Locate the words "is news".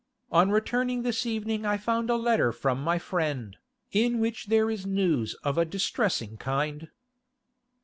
4.71-5.35